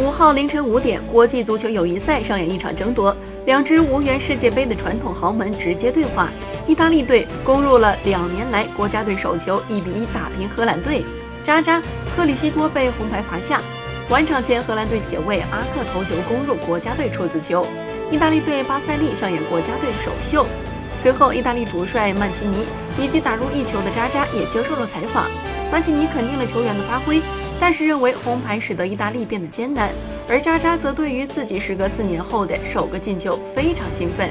[0.00, 3.14] 五号凌晨五点，国际足球友谊赛上演一场争夺，
[3.44, 6.30] 两支无缘世界杯的传统豪门直接对话。
[6.66, 11.04] 意大利队攻入了两年来国家队首球，一比一打平荷兰队。
[11.44, 11.82] 渣渣
[12.16, 13.60] 克里希多被红牌罚下。
[14.08, 17.66] 完场前，荷兰队铁卫阿克头球攻入国家队处子球。
[18.10, 20.46] 意大利队巴塞利上演国家队首秀。
[21.00, 22.66] 随后，意大利主帅曼奇尼
[23.02, 25.24] 以及打入一球的扎扎也接受了采访。
[25.72, 27.22] 曼奇尼肯定了球员的发挥，
[27.58, 29.88] 但是认为红牌使得意大利变得艰难，
[30.28, 34.28] 而扎扎则对于自己时隔四年后的首个进球非常兴奋。